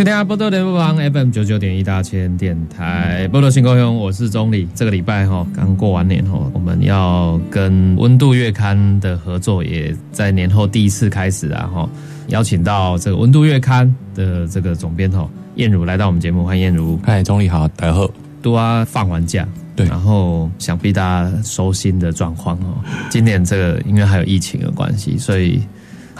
[0.00, 4.66] 收听波多联播网 FM 九九点一大千电台波多新高雄，我是钟礼。
[4.74, 11.86] 这个礼拜哈刚过完年哈，我们要跟温度月刊的合作，也在年后第一次开始啊哈，
[12.28, 16.98] 邀请到这个温度月刊的这个总编哈燕如来到我们节目，欢迎燕如。
[17.04, 18.10] 嗨，钟礼好，大家好。
[18.40, 25.60] 都啊放完假，对，然后想必大家收心的状况哦，今年这个因为还有疫情的关系，所以。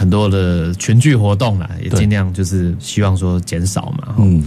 [0.01, 4.15] 很多的群聚活动啦，也尽量就是希望说减少嘛。
[4.17, 4.43] 嗯，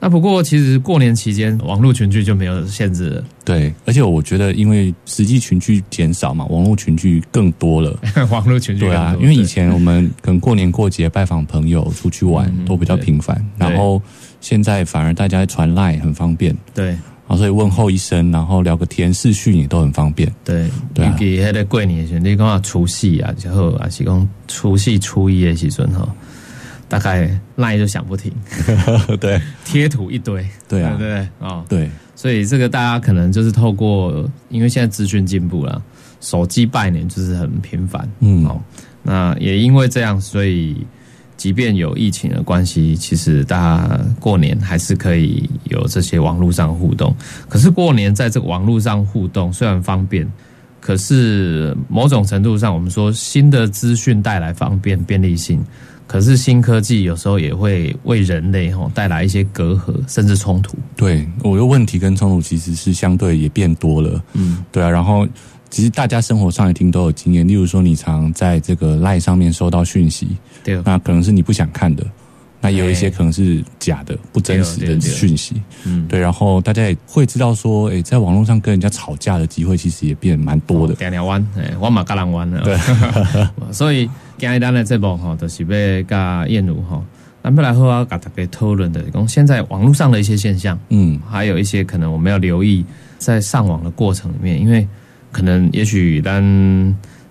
[0.00, 3.24] 那不过其实过年期间网络群聚就没有限制了。
[3.44, 7.94] 对，而且我觉得因为实际群聚减少嘛，网络群聚更多了。
[8.32, 14.00] 网络群聚对啊，因为以前我们可能过年过节拜访朋友、出去玩都比较频繁，然后
[14.40, 16.56] 现在反而大家传赖很方便。
[16.74, 16.96] 对。
[17.26, 20.32] 啊，所以问候一声，然后聊个天，视讯也都很方便。
[20.44, 26.08] 对，尤其迄个过年时，你讲啊除夕啊，之后啊是讲除夕初一的时阵哈，
[26.88, 28.32] 大概赖就响不停。
[29.20, 30.46] 对， 贴图一堆。
[30.68, 31.90] 对啊，对啊，对。
[32.14, 35.82] 所以这个大家可能就是透过，因为现在资讯进步了，
[36.20, 38.08] 手机拜年就是很频繁。
[38.20, 38.60] 嗯，哦，
[39.02, 40.86] 那也因为这样，所以。
[41.36, 47.14] 即便有疫情的关系，其实大家过年还是可以有这些网络上互动。
[47.48, 50.26] 可是过年在这个网络上互动虽然方便，
[50.80, 55.62] 可是某种程度上，我们说新的资讯带来方便便利性，
[56.06, 60.76] 可是新科技有时候也会为人类哈带来一些隔阂甚至冲突。
[60.96, 64.22] 对，我的问题跟冲突其实是相对也变多了。
[64.32, 65.26] 嗯，对啊，然后。
[65.76, 70.28] 其实大家生活上也听都有经验，例如说你常在这个赖上面收到讯息，
[70.64, 72.02] 对，那可能是你不想看的，
[72.62, 76.18] 那也有一些可能是假的、不真实的讯息，嗯，对。
[76.18, 80.94] 然后大家也会知道说，哎，在网络上跟人家吵架的机会其实也变蛮多的。
[80.98, 82.62] 两条弯，哎，弯马嘎浪弯了。
[82.62, 82.78] 对，
[83.70, 84.08] 所以
[84.38, 85.68] 今日咱的这部吼，就是要
[86.04, 87.04] 跟燕如哈，
[87.42, 92.82] 咱们来和我跟大家讨论的，讲现在网络上的一些现象，嗯，还有一些可能我们要留意
[93.18, 94.88] 在上网的过程里面，因为。
[95.32, 96.42] 可能也许咱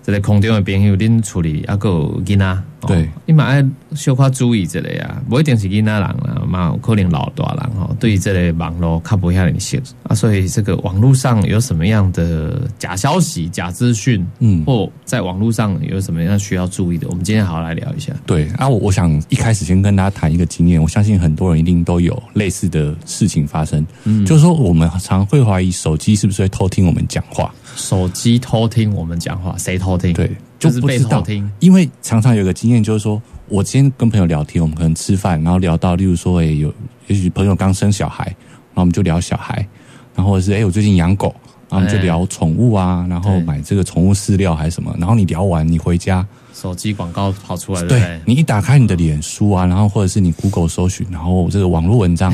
[0.04, 2.58] 这个空中的朋友恁处理阿有囡仔，
[2.88, 18.14] 对，你嘛爱小可注意这类啊，不一定是囡仔人啦，嘛可能老大人吼，对于这类网络较不遐认识啊，所以这个网络上有什么样的假消息、假资讯，嗯，或在网络上有什么样需要注意的，我们今天好好来聊一下。
[18.26, 27.54] 对啊，我我想一开始先跟大家谈一个经验，我相信很多人一定都有类似的事情发生，嗯，就是说我们常会怀疑手机是不是会偷听我们讲话。
[27.76, 30.14] 手机偷听我们讲话，谁偷听？
[30.14, 30.32] 对，
[30.66, 31.50] 就是被偷听。
[31.60, 36.74] 因为常常有个经验，就是说我今天跟朋友聊天，我们可能吃饭，然后聊到，例如说，哎，有
[37.08, 39.68] 也许朋友刚生小孩，然后我们就聊小孩，
[40.16, 41.34] 然后或者是哎，我最近养狗，
[41.70, 52.34] 然后我们就聊宠物啊，然后买这个宠物饲料还是什么，然后你聊完，你回家，手机广告跑出来，对你一打开你的脸书啊，然后或者是你 Google 搜寻，然后这个网络文章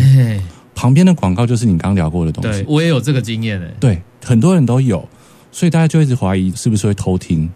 [0.74, 2.64] 旁边的广告就是你刚聊过的东西。
[2.68, 5.08] 我也有这个经验诶，对，很多人都有。
[5.54, 7.48] 所以大家就一直怀疑是不是会偷听，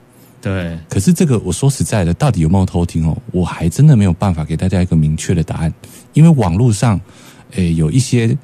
[0.46, 0.78] 对。
[0.88, 3.18] 可是这个我说实在的，到底有没有偷听哦？
[3.32, 5.74] 我还真的没有办法给大家一个明确的答案，
[6.14, 7.02] 因为网络上，
[7.56, 8.38] 诶有一些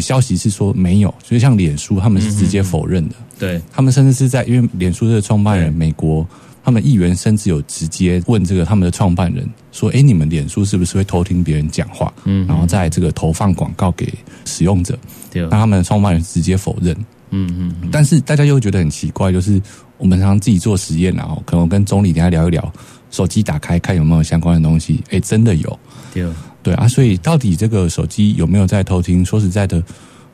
[0.00, 6.26] 消息是说没有，就像脸书他们是直接否认的，对他们甚至是在因为脸书这个创办人美国，
[6.64, 12.12] 他们议员甚至有直接问这个他们的创办人说：“哎，你们脸书是不是会偷听别人讲话？
[12.24, 14.12] 嗯，然后在这个投放广告给
[14.44, 14.96] 使用者？”
[15.32, 16.96] 对，那他们的创办人直接否认。
[17.34, 17.50] 嗯
[17.82, 19.60] 嗯，但是大家又觉得很奇怪，就是
[20.02, 22.72] 我们常常自己做实验，然后可能跟总理等下聊一聊，
[23.12, 25.78] 手机打开看有没有相关的东西，哎，真的有，
[26.12, 26.26] 对。
[26.60, 29.24] 对啊，所以到底这个手机有没有在偷听？
[29.24, 29.82] 说实在的，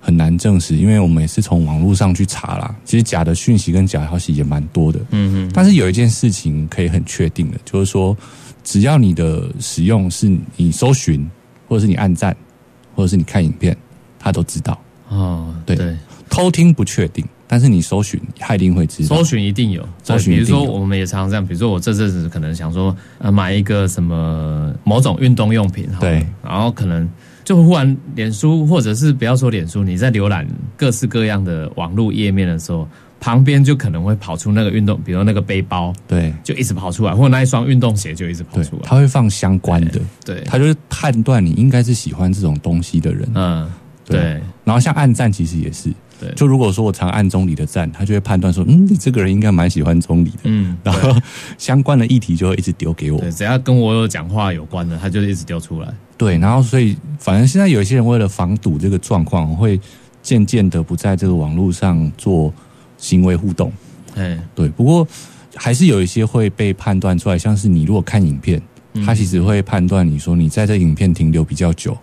[0.00, 8.16] 很难证实，因为我们也是从网络上去查啦，其实假的讯息跟假消息也蛮多的，嗯嗯，但是有一件事情可以很确定的，就是说，
[8.62, 11.28] 只要你的使用是你搜寻，
[11.66, 12.34] 或者是你按赞，
[12.94, 13.76] 或者是你看影片，
[14.18, 14.78] 他都知道，
[15.08, 15.96] 哦，对。
[16.28, 19.16] 偷听不确定，但是你搜寻，他一定会知道。
[19.16, 27.08] 搜寻一定有，搜寻比如说，我们也常常这样，比如说我这阵子可能想说，呃，买一个什么某种运动用品，对，然后可能
[27.44, 30.46] 就忽然脸书，或者是不要说脸书，你在浏览
[30.76, 32.86] 各式各样的网络页面的时候，
[33.18, 38.82] 旁边就可能会跑出那个运动，比如那个背包，对，就一直跑出来，或者那一双运动鞋就一直跑出，来。
[38.84, 43.26] 他会放相关的，对，他就是判断你应该是喜欢这种东西的人。
[43.34, 43.70] 嗯，
[44.04, 44.20] 对。
[44.20, 44.42] 对。
[44.64, 51.16] 然后像暗战其实也是，对，就如果说我常按中里的赞，他就会判断说，嗯，你这个人应该蛮喜欢中里的，嗯，然后
[51.56, 53.18] 相关的议题就会一直丢给我。
[53.20, 55.88] 对，只要跟我有讲话有关的，他就一直丢出来。
[56.16, 59.80] 对，然后所以反正现在有一些人为了防堵这个状况，会
[60.22, 62.52] 渐渐的不在这个网络上做
[62.96, 63.72] 行为互动。
[64.16, 65.06] 哎，对，不过
[65.54, 68.60] 还是有一些会被判断出来，像是你如果看影片，
[69.06, 71.96] 他其实会判断你说你在这影片停留比较久，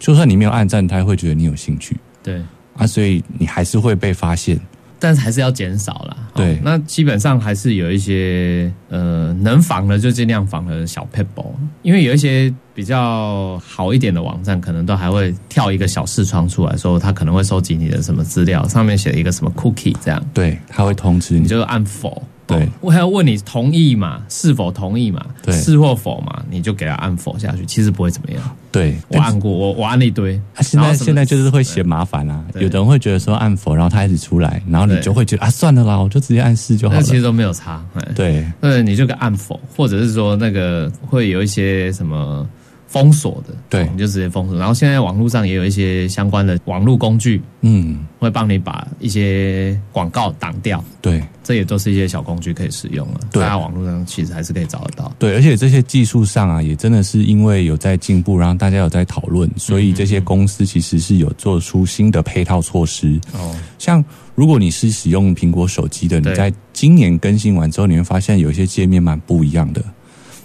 [0.00, 2.42] 就算你没有按赞，他会觉得你有兴趣对，
[2.76, 4.58] 啊，所以你还是会被发现。
[4.98, 6.16] 但是还是要减少啦。
[6.16, 21.40] 哦对那基本上还是有一些呃能防的就尽量防的小 p e b b l e 因为有一些比较好一点的网站，可能都还会跳一个小视窗出来说，它可能会收集你的什么资料，上面写一个什么 cookie 这样，对，他会通知你。
[21.40, 22.22] 你就按否。
[22.46, 24.22] 对哦我还要问你同意嘛？
[24.28, 25.26] 是否同意嘛？
[25.42, 26.42] 对是或否嘛？
[26.48, 28.56] 你就给他按否下去，其实不会怎么样。
[28.72, 30.40] 对，我按过，我我按了一堆。
[30.54, 37.00] 啊现在现在就是会嫌麻烦啊，有的人会觉得说按否，然后他一直出来，然后你就会觉得啊，算了啦，我就直接按四就好了。
[37.00, 37.84] 那其实都没有差。
[38.14, 42.48] 对对那你就个按否，或者是说那个会有一些什么
[42.92, 44.58] 封锁的，对哦你就直接封锁。
[44.58, 53.20] 然后现在网络上也有一些相关的网络工具，嗯，会帮你把一些广告挡掉，对这也都是一些小工具可以使用了。
[53.30, 55.10] 对大家网络上其实还是可以找得到。
[55.18, 63.18] 对，而且这些技术上啊，也真的是因为有在进步，然后大家有在讨论，所以这些公司其实是有做出新的配套措施。
[63.32, 64.04] 哦，像
[64.34, 69.82] 如果你是使用苹果手机的，你在今年更新完之后，你会发现有一些界面蛮不一样的。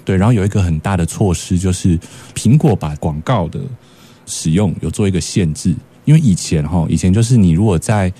[0.07, 1.99] 对，然后有一个很大的措施就是
[2.33, 3.59] 苹果把广告的
[4.25, 5.75] 使用有做一个限制，
[6.05, 8.11] 因为以前哈，以前就是你如果在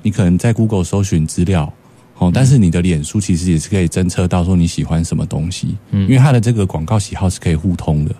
[0.00, 1.70] 你可能在 Google 搜寻资料。
[2.18, 8.14] 哦，但是你的脸书其实也是可以侦测到说你喜欢什么东西，嗯因为它的这个广告喜好是可以互通的。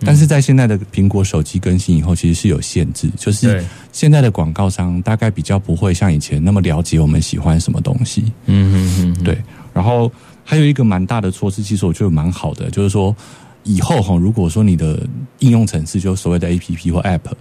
[0.00, 8.32] 但是在现在的苹果手机更新以后，其实是有限制，就是对，现在的广告商大概比较不会像以前那么了解我们喜欢什么东西。
[8.46, 9.36] 嗯嗯嗯，对，
[9.74, 10.10] 然后
[10.48, 13.14] 还有一个蛮大的措施，其实我觉得蛮好的，就是说
[13.64, 15.04] 以后哈，如果说你的
[15.40, 17.32] 应用程式，就所谓的 A P P 或 App，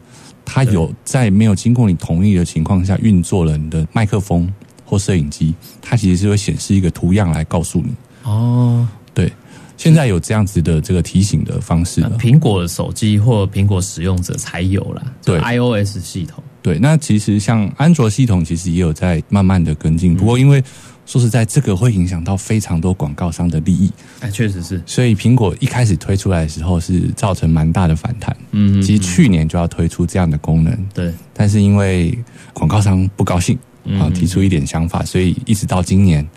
[0.44, 4.52] 它有在没有经过你同意的情况下运作了你的麦克风
[4.84, 5.54] 或摄影机，
[5.84, 7.94] 它其实是会显示一个图样来告诉你。
[8.24, 9.32] 哦，对，
[9.78, 12.18] 现在有这样子的这个提醒的方式了。
[12.18, 16.44] 苹果手机或苹果使用者才有啦，就对 iOS 系统。
[16.64, 20.64] 对，那其实像安卓系统其实也有在慢慢的跟进，不过因为
[21.06, 23.92] 说实在，这个会影响到非常多广告商的利益，
[24.22, 28.36] 哎，确实是，所以苹果一开始推出来的时候是造成蛮大的反弹。
[28.52, 32.18] 嗯，其实去年就要推出这样的功能，对，但是因为
[32.54, 36.28] 广告商不高兴嗯啊，提出一点想法，所以一直到今年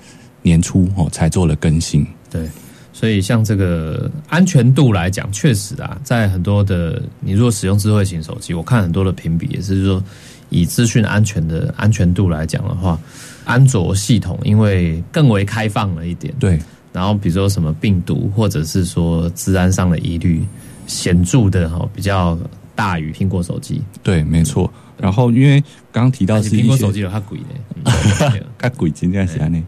[0.42, 2.06] 年初哦才做了更新。
[2.30, 2.46] 对，
[2.92, 10.04] 所以像这个安全度来讲，确实啊，在很多的你如果使用智慧型手机，我看很多的评比也是说，
[10.50, 13.00] 以资讯安全的安全度来讲的话，
[13.48, 16.58] 安卓系统因为更为开放了一点，对。
[16.92, 20.44] 然后比如说什么病毒或者是说治安上的疑虑，
[20.86, 22.38] 显著的哈比较
[22.74, 24.70] 大于苹果手机，对，没错。
[24.98, 25.60] 然后因为
[25.92, 27.46] 刚刚提到是苹果手机有它鬼的，
[27.84, 29.62] 嗯看 鬼精这样写内。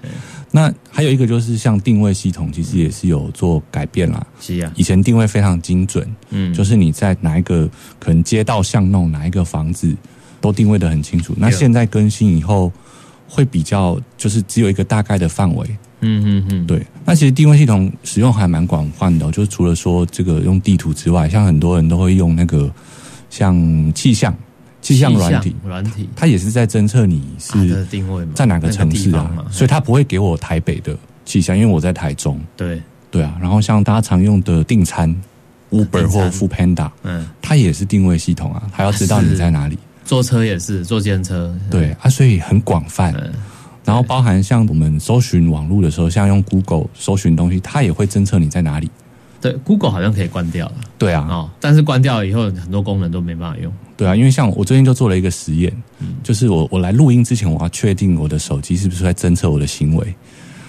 [0.50, 4.26] 那还有一个就是像定位系统，其实也是有做改变啦。
[4.40, 9.94] 是啊，以前定位非常精准，嗯，就是你在哪一个可能街道巷弄哪一个房子
[10.40, 11.32] 都定位的很清楚。
[11.36, 12.72] 那对现在更新以后，
[13.30, 15.66] 会比较就是只有一个大概的范围。
[16.02, 22.72] 嗯嗯嗯，对，那其实定位系统使用还蛮广泛的哦、就是除了说这个用地图之外，像很多人都会用那个
[23.28, 23.54] 像
[23.92, 24.34] 气象
[24.80, 26.08] 气象软体，软体。
[26.16, 30.96] 它也是在侦测你是定位，在哪个城市啊所以它不会给我台北的
[31.26, 32.40] 气象，因为我在台中。
[32.56, 35.14] 对，对啊，然后像大家常用的订餐
[35.70, 36.32] ，Uber 或订餐。
[36.32, 39.76] Food Panda，嗯，它也是定位系统啊，它要知道你在哪里。
[40.10, 43.14] 坐车也是坐电车，对啊，所以很广泛。
[43.14, 43.32] 嗯，
[43.84, 48.90] 然后包含像我们搜寻网络的时候，像用 Google 搜寻东西，它也会侦测你在哪里。
[49.40, 50.74] 对，Google 好像可以关掉了。
[50.98, 53.72] 对啊，哦，但是关掉了以后，很多功能都没办法用。
[53.96, 56.16] 对啊，因为像我最近就做了一个实验，嗯。
[56.24, 60.12] 就是我我来录音之前，我要确定我的手机是不是在侦测我的行为，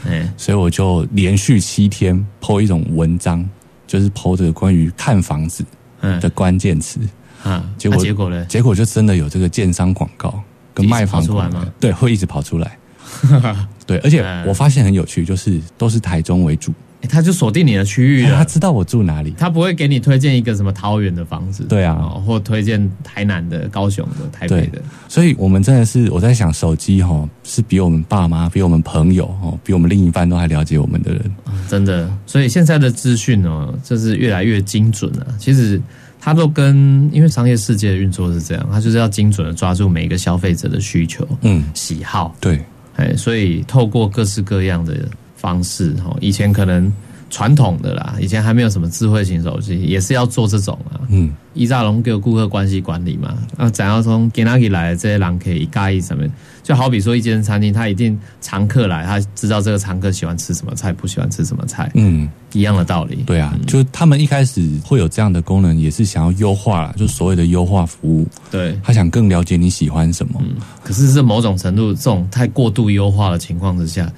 [0.05, 3.43] 嗯，所以我就连续七天 PO 一种文章，
[3.87, 5.65] 就是 PO 的关于看房子
[6.01, 6.19] 嗯。
[6.19, 6.99] 的关键词，
[7.43, 8.45] 啊，结果啊结果呢？
[8.45, 10.41] 结果就真的有这个建商广告
[10.73, 12.77] 跟卖房广告对，会一直跑出来。
[13.85, 16.71] 对，而且嗯我发现很有趣，就是都是台中为主，
[17.09, 21.95] 他就锁定你的区域了，他知道我住哪里，他不会给你推荐一个什么桃园的房子，对啊，
[22.25, 24.81] 或推荐台南的、高雄的、台北的。
[25.09, 31.35] 所以，我们真的是我在想，手机哈是比我们爸妈、比我们朋友、哦，比我们另一半都还了解我们的人，
[31.67, 32.09] 真的。
[32.25, 35.27] 所以现在的资讯哦，就是越来越精准了。
[35.37, 35.81] 其实
[36.21, 42.63] 它都跟因为商业世界的运作是这样，它就是要精准的抓住每一个消费者的需求、嗯喜好，对，
[42.95, 44.95] 哎，所以透过各式各样的。
[45.41, 46.93] 方式哈，以前可能
[47.31, 51.01] 传统的啦，以前还没有什么智慧型手机，也是要做这种啊。
[51.09, 56.23] 嗯，一炸龙给顾客关系管理嘛，啊，怎样从 e a g i 来的这些人可以一盖一什么？
[56.63, 61.91] 就好比说一间餐厅，他一定常客来，他知道这个常客喜欢吃什么菜，不喜欢吃什么菜。
[61.95, 63.23] 嗯，一样的道理。
[63.25, 68.27] 对啊，就他们一开始会有这样的功能，也是想要优化，就所谓的优化服务。
[68.49, 70.41] 对，他想更了解你喜欢什么。
[70.43, 74.11] 嗯，可是是某种程度，这种太过度优化的情况之下。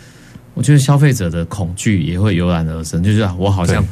[0.55, 3.83] 我觉得消费者的恐惧也会油然而生，就是我好像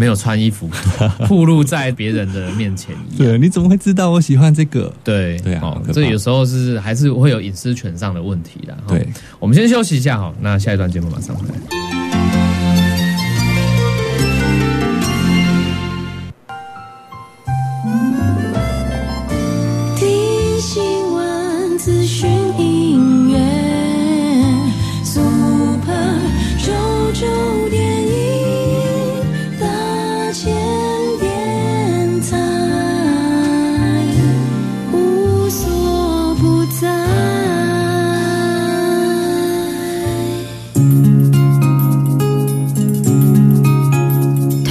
[0.00, 0.66] 没有穿衣服，
[1.28, 3.28] 暴露在别人的面前一样。
[3.32, 4.90] 对，你怎么会知道我喜欢这个？
[5.04, 8.74] 对对啊，这有时候是还是会有隐私权上的问题的。
[8.88, 9.06] 对，
[9.38, 12.29] 我们先休息一下哈，那下一段节目马上回来。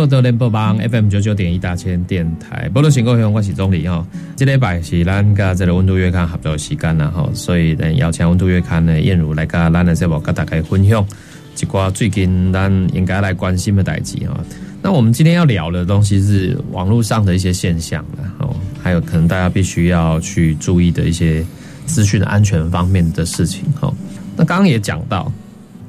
[0.00, 4.02] 报道联播网 FM 九九点一大千电台，报道新故乡我是钟理哈。
[4.34, 11.06] 这礼拜是咱甲这个温度月刊合作时间啦哈，所以呢邀请温度月刊的燕如来甲咱的节目跟大家分享
[11.54, 14.40] 一寡最近咱应该来关心的代志哈。
[14.80, 21.44] 那我们今天要聊的东西是网络上的一些现象啦，哦，还有可能大家必须要去注意的一些
[21.84, 23.92] 资讯安全方面的事情哈。
[24.34, 25.30] 那刚刚也讲到，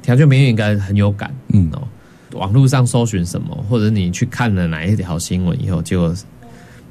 [0.02, 1.88] 条件明应该很有感，嗯哦。
[2.32, 6.14] 网络上搜寻什么，或者你去看了哪一条新闻以后，结果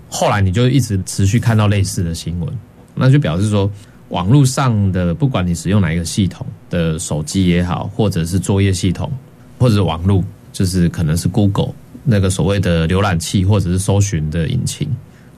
[0.09, 2.49] 后来你就一直持续看到类似的新闻，
[2.95, 3.69] 那就表示说，
[4.09, 9.11] 网络上的不管你使用哪一个系统的手机也好，或者是作业系统，
[9.57, 14.89] 或者是网络，就是可能是 Google 那个所谓的浏览器或者是搜寻的引擎，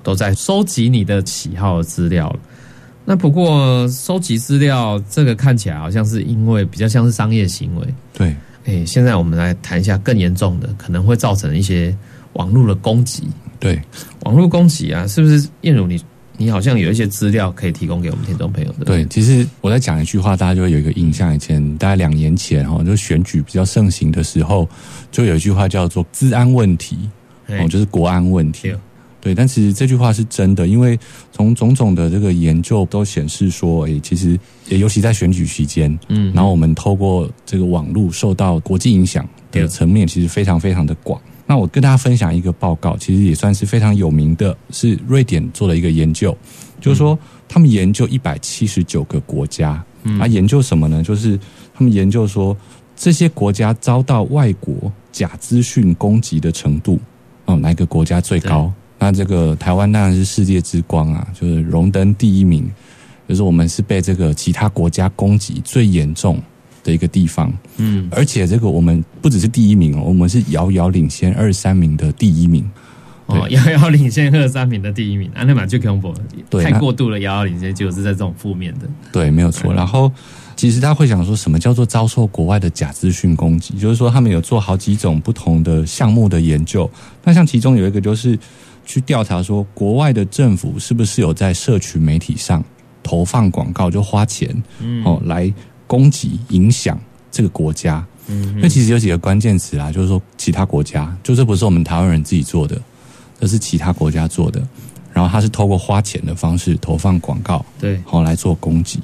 [0.02, 2.36] 都在收集你的喜好资料
[3.06, 8.36] 那不过收集资料这个看起来好像是因为比较像是商业行为，对。
[8.66, 11.96] 哎，现在我们来谈一下更严重的，可能会造成一些
[12.34, 13.28] 网络的攻击。
[13.60, 13.82] 对，
[14.22, 15.48] 网络攻击啊，是不是？
[15.62, 16.02] 燕如，你
[16.38, 18.86] 你好像有一些资料可以提供给我们听众朋友的。
[18.86, 21.34] 对，其实我在讲一句话，大家就会有一个印象。
[21.36, 24.68] 以前大概两年前哈，就选举比较盛行的时候，
[25.12, 26.98] 就有一句话叫做“治安问题”，
[27.48, 28.74] 哦，就是国安问题。
[29.24, 31.00] 对，但其实这句话是真的，因为
[31.32, 34.38] 从种种的这个研究都显示说，诶，其实
[34.68, 41.22] 也尤其在选举期间，嗯，然后我们透过这个网络受到国际影响的层面，其实非常非常的广。
[41.46, 46.38] 那我跟大家分享一个报告，其实也算是非常有名的，是瑞典做了一个研究，
[46.82, 51.02] 就是说他们研究一百七十九个国家，嗯啊，研究什么呢？
[51.02, 51.40] 就是
[51.74, 52.54] 他们研究说
[52.94, 57.00] 这些国家遭到外国假资讯攻击的程度，
[57.46, 58.70] 哦，哪一个国家最高？
[59.04, 62.72] 那这个台湾当然是世界之光啊，就是荣登第一名，
[63.28, 66.42] 就是我们是被这个其他国家攻击最严重
[66.86, 67.52] 的一个地方。
[67.76, 72.64] 嗯，而且这个我们不只是第一名哦，我们是遥遥领先二三名的第一名。
[73.26, 76.14] 哦，遥遥领先二三名的第一名，安内玛就恐怖，
[76.62, 78.88] 太过度了，遥遥领先就是在这种负面的。
[79.12, 79.74] 对，没有错。
[79.74, 80.10] 然后
[80.56, 83.78] 其实他会想说什么叫做遭受国外的假资讯攻击？
[83.78, 86.90] 就是说他们有做好几种不同的项目的研究。
[87.22, 88.40] 那像其中有一个就是。
[88.86, 92.64] 去调查说，国外的政府是不是有在社群媒体上
[93.02, 94.50] 投放广告，就花钱
[95.06, 95.52] 哦来
[95.88, 97.00] 攻击、影响
[97.32, 98.06] 这个国家？
[98.28, 102.82] 嗯，那其实有几个关键词啦，就是说其他国家，就这不是我们台湾人自己做的，
[103.40, 104.62] 这是其他国家做的。
[105.12, 109.00] 然后他是透过花钱的方式投放广告，对，好来做攻击。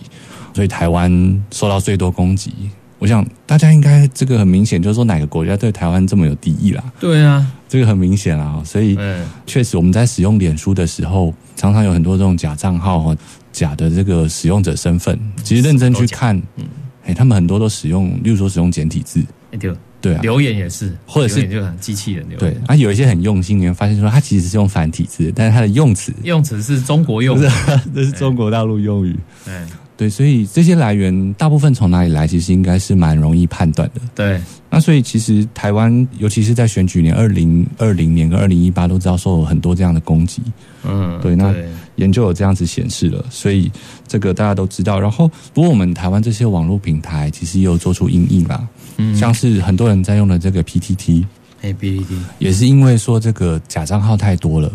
[0.56, 2.52] 所以台湾受到最多攻击，
[2.98, 6.84] 我想大家应该这个很明显，就是说哪个国家对台湾这么有敌意啦？
[7.00, 8.98] 对啊，这个很明显啊，所以
[9.46, 13.16] 确实我们在使用脸书的时候，常常有很多这种假账号和
[13.52, 15.18] 假的这个使用者身份。
[15.44, 16.66] 其实认真去看，嗯，
[17.06, 19.72] 哎，他们很多都使用，例如说使用简体字，对
[20.02, 22.54] 对啊，留言也是，或者是就很机器人留言。
[22.54, 27.40] 对，啊，有一些很用心，你会发现说他其实是用繁体字，但是他的用词用词是中国用，
[27.94, 29.16] 这是中国大陆用语。
[29.46, 29.54] 对。
[30.00, 34.00] 对，所以这些来源大部分从哪里来，其实应该是蛮容易判断的。
[34.16, 40.42] 对，那所以其实台湾，尤其是在选举年二零二零年跟二零一八，都遭受了很多这样的攻击。
[40.86, 41.54] 嗯，对，那
[41.98, 43.70] 研究有这样子显示了，所以
[44.08, 44.98] 这个大家都知道。
[44.98, 48.66] 然后，不过我们台湾这些网络平台其实也有做出应应啦，
[48.96, 51.26] 嗯，像是很多人在用的这个 PTT，
[51.62, 52.06] 哎，PTT
[52.38, 54.72] 也是因为说这个假账号太多了。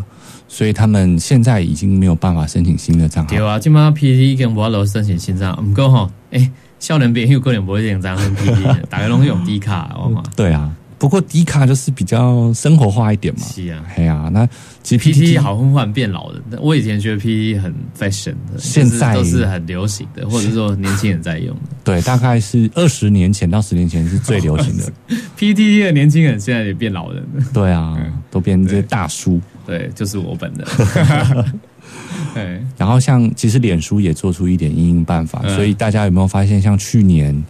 [0.54, 3.30] 所以他们现在已经没有办法申请新的账号。
[3.30, 6.08] 对啊，今嘛 P T 跟无落申请新账号，唔够吼。
[6.30, 10.22] 哎，少年朋友可能不会用账号 P T， 大家拢用 D 卡，好吗？
[10.36, 10.72] 对啊。
[10.96, 14.48] 不过低卡就是比较生活化一点嘛，是啊，嘿啊，那
[14.82, 21.62] 其实 P T 好混换变老的，我以前觉得 P T 很 fashion 的，现在都是很流行的，或者说年轻人在用的。
[21.82, 24.90] 对，大概是二十年前到十年前是最流行的。
[25.36, 27.98] P T 的年轻人现在也变老人了，对啊，
[28.30, 29.40] 都变成这些大叔。
[29.66, 30.66] 对，就是我本人。
[32.34, 37.44] 对，然后像其实脸书也做出一点应应办法，所以大家有没有发现，像去年？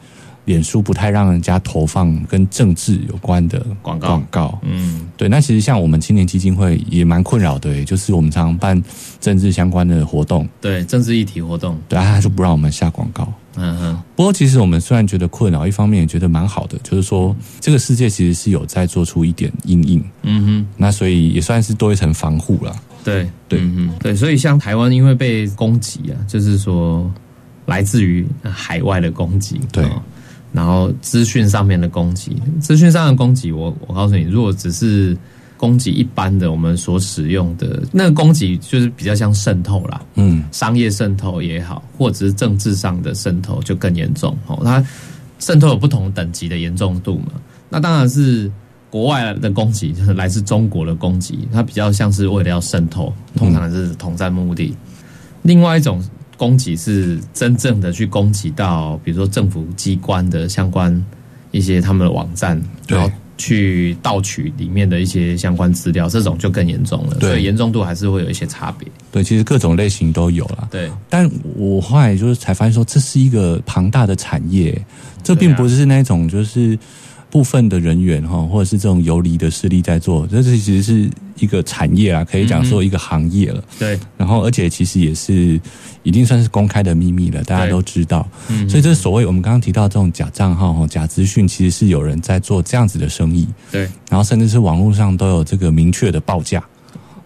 [0.45, 5.29] 脸书不太让人家投放跟政治有关的广告，广告，嗯，对。
[5.29, 8.83] 那其实像我们青年基金会也蛮困扰的，就是我们常常办
[9.21, 13.33] 政治相关的活动，对政治议题活动，对，他就不让我们下广告。
[13.57, 14.03] 嗯哼。
[14.15, 20.67] 不过其实我们虽然觉得困扰，一方面也觉得蛮好的，就是说这个世界其实是有在做出一点阴影，嗯哼。
[20.77, 22.75] 那所以也算是多一层防护了。
[23.03, 24.15] 对对嗯对。
[24.15, 27.11] 所以像台湾因为被攻击啊，就是说
[27.67, 29.85] 来自于海外的攻击，对。
[30.55, 35.17] 然后资讯上面的攻击，资讯上的攻击，我我告诉你，如果只是
[35.57, 44.61] 攻击一般的我们所使用的那个攻击，就是比较像渗透啦，嗯，商业渗透也好，或者是政治上的渗透就更严重哦。
[44.63, 44.81] 它
[45.41, 47.33] 渗透有不同等级的严重度嘛。
[47.69, 48.49] 那当然是
[48.91, 54.73] 国外的攻击，就是来自中国的攻击，它比较像是为了要渗透，通常是统战目的。
[55.43, 56.01] 另外一种。
[56.37, 61.05] 攻击是真正的去攻击到，比如说政府机关的相关
[61.51, 67.19] 一些他们的网站，然后去盗取里面的一些相关资料，这种就更严重了。
[67.21, 68.89] 所以严重度还是会有一些差别。
[69.11, 70.69] 对，其实各种类型都有了。
[70.71, 74.81] 对，但我后来就是才发现说，这是一个庞大的产业，
[75.23, 76.79] 这并不是那种就是。
[77.35, 83.61] 部分的人员哈，或者是这种游离的势力在做，这这其实是一个产业啊，可以讲说一个行业了。
[83.77, 85.61] 对，然后而且其实也是
[86.05, 88.25] 已经算是公开的秘密了，大家都知道。
[88.47, 93.49] 嗯，所以这是所谓我们刚刚提到这种假账号哈、假资讯，其实是有人在做这样子的生意。
[93.73, 96.63] 对，然后甚至是网络上都有这个明确的报价。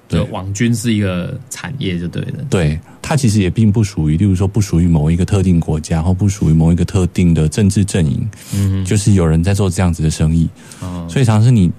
[0.09, 2.45] 对，网军是一个产业，就对了。
[2.49, 8.27] 对，它其实也并不属于，例如说不属于某一个特定国家，或不属于某一个特定的政治阵营。
[8.55, 10.49] 嗯，就是有人在做这样子的生意。
[10.81, 11.71] 哦，所以常是你，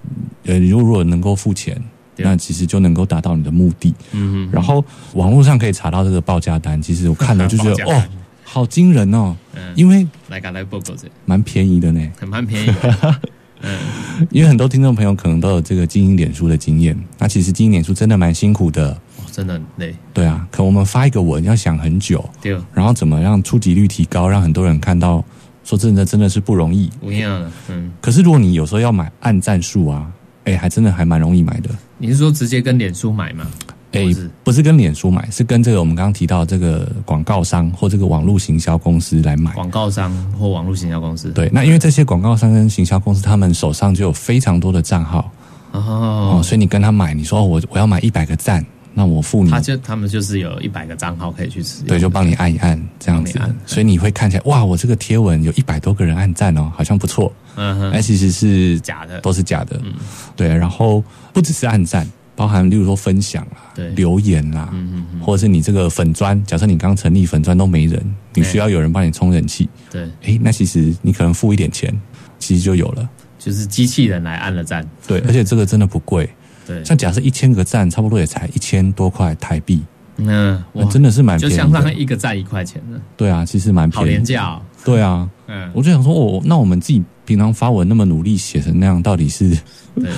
[0.45, 1.75] 呃，如果能够付钱，
[2.17, 3.93] 那其实就能够达到你的目的。
[4.11, 8.03] 嗯然后网络上可以查到这个报价单，其实我看了就觉得 哦，
[8.43, 9.35] 好惊人哦。
[9.55, 12.71] 嗯，因为来个来报告这，蛮便宜的呢，很蛮便宜。
[13.61, 19.95] 嗯，因为很多听众朋友可能都有这个经营脸书的经验，那其实经营脸书真的蛮辛苦的，哦，真的很累。
[20.13, 25.23] 对啊，可我们发一个文要想很久，对，然后怎么让触及率提高，让很多人看到，
[25.63, 26.89] 说真的，真的是不容易。
[27.01, 27.91] 不一样的，嗯。
[28.01, 30.09] 可是如果你有时候要买按赞数啊，
[30.45, 31.69] 哎，还真的还蛮容易买的。
[31.97, 33.45] 你是说直接跟脸书买吗？
[33.91, 34.05] 哎，
[34.43, 39.51] 不是跟脸书买，是跟这个我们刚刚提到这个广告商或这个网络行销公司来买。
[39.53, 41.31] 广告商或网络行销公司。
[41.31, 45.31] 对，那因为这些广告商跟行销公司，他们手上就有非常多的账号
[45.71, 59.93] 哦，所以你跟他买，你说我我要买一百个赞，那我付你，他就他们就是有一百个账号可以去使用，对，就帮你按一按这样子，所以你会看起来哇，我这个贴文有一百多个人按赞哦，好像不错，嗯哼，哎，其实是假的，都是假的，嗯，
[60.35, 62.07] 对，然后不只是按赞。
[62.39, 64.73] 包含，例如说分享啊，留言啦，
[65.19, 68.01] 或者是你这个粉砖，假设你刚成立粉砖都没人，
[68.33, 71.93] 你需要有人帮你充人气，对，哎，那其实你可能付一点钱，
[72.39, 76.29] 其实就有了，就是机器人来按了赞，对，而且这个真的不贵，
[76.65, 79.83] 对，像假设一千个赞，差不多也才一千多块台币，
[80.15, 87.03] 嗯，真的是蛮便宜，就相当于一个赞一块钱的，对啊，其实蛮便宜，好廉价，对啊，嗯，我就想说，哦，那我们自己。
[87.25, 89.55] 平常发文那么努力写成那样，到底是？
[90.01, 90.11] 对，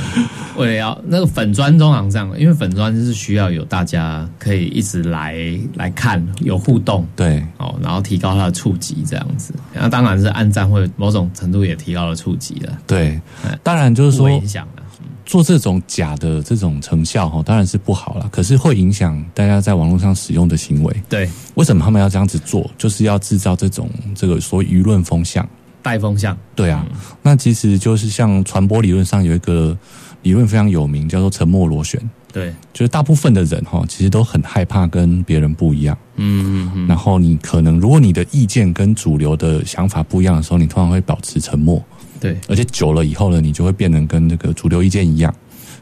[0.58, 5.38] 为了要那个粉砖通常这样，因为粉砖就是需要有大家可以一直来
[5.76, 9.54] 来看，有互动，对，哦，然后提高它的触及这样子。
[9.74, 12.78] 那当然是按赞会某种程度也提高了触及了。
[12.86, 13.20] 对，
[13.64, 14.84] 当然就是说影响了
[15.26, 18.28] 做这种假的这种成效哈，当然是不好了。
[18.32, 21.04] 可是会影响大家在网络上使用的行为。
[21.08, 22.70] 对，为什么他们要这样子做？
[22.78, 25.48] 就是要制造这种这个所谓舆论风向。
[25.82, 26.86] 带风向，对啊，
[27.22, 29.78] 那其实就是像传播理论上有一个
[30.22, 32.00] 理论非常有名，叫做沉默螺旋。
[32.32, 35.98] 对，就是大部分的人哈，其实都很害怕跟别人不一样。
[36.16, 36.88] 嗯嗯嗯。
[36.88, 41.84] 然后你可能，如果你的意见跟主流的想法不一样的时候，你通常会保持沉默。
[42.22, 45.34] 对，而且久了以后呢，你就会变成跟那个主流意见一样。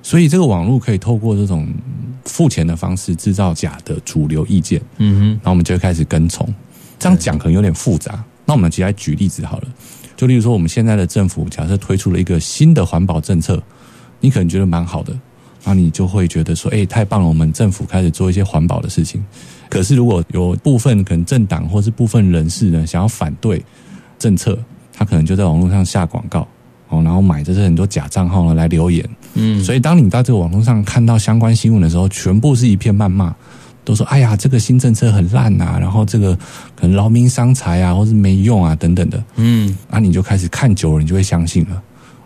[0.02, 1.68] 所以这个网络可以透过这种
[2.26, 4.82] 付钱的方式制造假的主流意见。
[4.98, 6.52] 嗯哼，然后我们就会开始跟从。
[6.98, 8.24] 这样讲可能有点复杂。
[8.50, 9.68] 那我们直接来举例子好了，
[10.18, 13.62] 就例如说，我们现在的政府假设推出了一个新的环保政策，
[14.20, 15.16] 你可能觉得蛮好的，
[15.64, 19.24] 那你就会觉得说，哎，太棒了，我们政府开始做一些环保的事情。
[19.70, 23.64] 可是如果有部分可能政党或是部分人士呢，想要反对
[24.18, 24.58] 政策，
[24.92, 26.48] 他可能就在网络上下广告
[26.88, 29.08] 哦，然后买这些很多假账号呢来留言。
[29.36, 33.36] 嗯，所以当你在这个网络上看到相关新闻的时候，全部是一片谩骂。
[33.90, 36.36] 都说哎呀，这个新政策很烂呐，然后这个
[36.76, 41.82] 可能劳民伤财啊，或是没用啊等等的，嗯，啊，你就开始看久了，你就会相信了，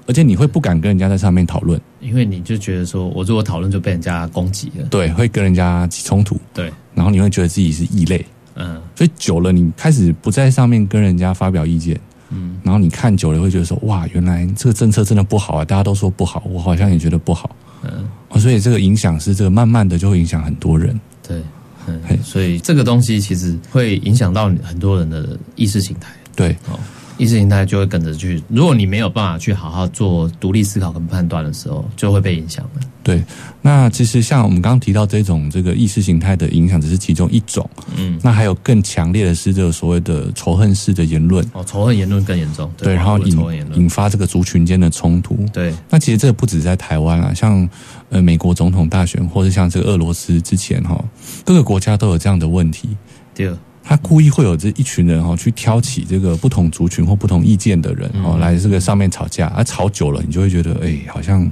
[0.05, 11.97] 而且你会不敢跟人家在上面讨论，因为你就觉得说我如果讨论就被人家攻击了，对，会跟人家起冲突，对，然后你会觉得自己是异类，嗯，所以久了，你开始不在上面跟人家发表意见，
[12.29, 21.41] 嗯，然后你看久了会觉得说哇，原来这个政策真的不好啊，大家都说不好，我好像也觉得不好，嗯，所以这个影响是这个慢慢的就会影响很多人，对。
[21.87, 26.13] 嗯，所以这个东西其实会影响到很多人的意识形态。
[26.35, 26.79] 对，哦，
[27.23, 28.43] 意识形态就会跟着去。
[28.49, 32.81] 如果你没有办法去好好做独立思考跟判断的时候，就会被影响了。
[33.01, 33.23] 对，
[33.61, 37.69] 那其实像我们刚刚提到这种这个意识形态的影响，只是其中一种。
[37.95, 41.45] 嗯，那还有更强烈的是这个所谓的仇恨式的言论。
[41.53, 42.71] 哦，仇恨言论更严重。
[42.77, 43.37] 对，然后引
[43.75, 45.37] 引发这个族群间的冲突。
[45.51, 47.67] 对，那其实这个不止在台湾啊，像
[48.09, 51.03] 呃美国总统大选，或者像这个俄罗斯之前哈，
[51.43, 52.95] 各个国家都有这样的问题。
[53.33, 53.49] 对。
[53.83, 61.51] 他故意会有这一群人哈，去挑起这个不同族群或不同意见的人哦，来这个上面吵架，而吵久了，你就会觉得哎，好像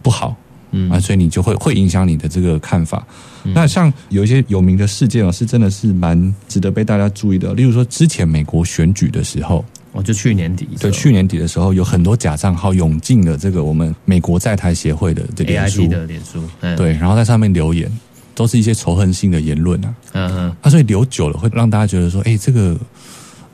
[0.00, 0.36] 不好，
[0.70, 3.04] 嗯啊，所以你就会会影响你的这个看法。
[3.42, 7.54] 那像有一些有名的事件哦，是真的是蛮值得被大家注意的。
[7.54, 16.42] 例如说，之前美国选举的时候，哦，就去年底，对，去年底的时候，有很多假账号涌进了这个我们美国在台协会的这脸书的脸书，
[16.76, 17.90] 对，然后在上面留言。
[18.38, 22.78] 都是一些仇恨性的言论啊，嗯嗯，啊，所以留久了会让大家觉得说，哎，这个，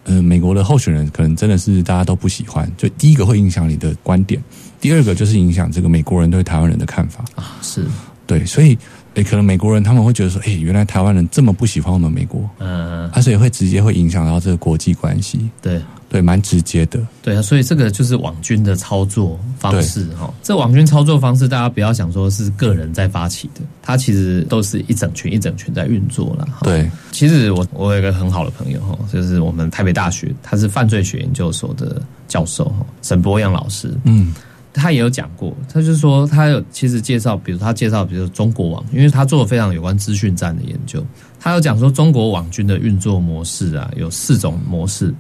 [0.05, 2.71] 呃，美国的候选人可能真的是大家都不喜欢。
[2.77, 4.39] 就第一个会影响你的观点，
[4.79, 7.25] 第二个就是影响这个美国人对台湾人的看法。
[7.35, 7.87] 啊，是。
[8.27, 8.77] 对，所以，
[9.15, 15.81] 哎，可能美国人他们会觉得说，哎，原来台湾人这么不喜欢我们美国，嗯，啊，所以会直接会影响到这个国际关系，对。
[16.15, 17.01] 对，蛮直接的。
[17.23, 20.33] 对啊，所以这个就是网军的操作方式哈。
[20.45, 26.47] 这网军操作方式，大家不要想说是个人在发起的，它其实都是一整群一整群在运作了。
[26.63, 33.93] 对，其实我我有一个很好的朋友哈，就是我们台北大学，他是犯罪学研究所的教授哈，沈博阳老师。
[34.05, 34.33] 嗯，
[34.73, 41.05] 他也有讲过，他就说他有其实介绍，比如他介绍，比如中国网，因为他做了非常有关资讯战的研究，
[41.41, 45.13] 他有讲说中国网军的运作模式啊，有四种模式。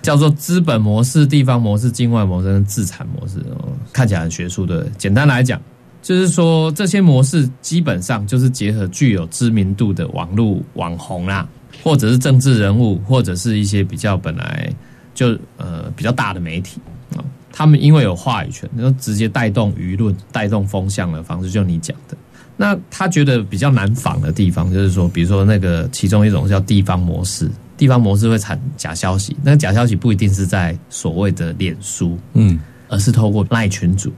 [0.00, 3.44] 叫做资本模式、地方模式、境外模式跟自产模式，
[3.92, 4.86] 看起来很学术的。
[4.96, 5.60] 简单来讲，
[6.00, 11.46] 就是说这些模式基本上就是结合具有知名度的网络网红啦，
[11.82, 14.72] 或者是政治人物，或者是一些比较本来
[15.14, 16.80] 就呃比较大的媒体
[17.16, 22.16] 啊，他们因为有话语权，就直接带动舆论、带动风向的方式，就你讲的。
[22.56, 27.50] 那他觉得比较难仿的地方，就是说，比如说那个其中一种叫地方模式。
[27.78, 34.12] 地方模式会产假消息，那假消息不一定是在所谓的脸书，嗯，而是透过赖群主，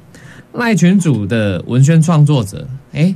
[0.55, 3.14] 赖群主的文宣创作者，哎，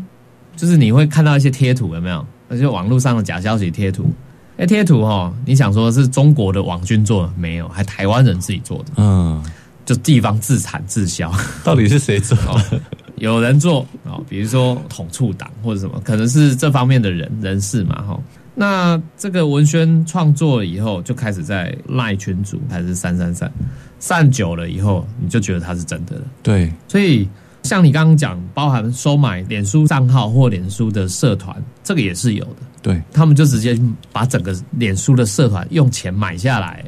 [0.55, 2.25] 就是你会看到一些贴图，有没有？
[2.47, 4.13] 那些网络上的假消息贴图，
[4.59, 9.43] 哎，贴图哈，你想说是中国的网军做的，没有，还台湾人自己做的，嗯，
[9.87, 11.33] 就地方自产自销，
[11.65, 12.37] 到底是谁做？
[13.17, 18.21] 有人做啊，比如说统促党或者什么，可能是这方面的人人士嘛，哈。
[18.55, 23.53] 那这个文宣创作了以后，就开始在赖群组还是散散散，
[23.99, 26.23] 散久了以后，你就觉得它是真的了。
[26.43, 27.29] 对，所以
[27.65, 32.57] 像你刚刚讲，包含收买脸书账号或脸书的社团，这个也是有的。
[32.81, 33.77] 对，他们就直接
[34.13, 36.85] 把整个脸书的社团用钱买下来，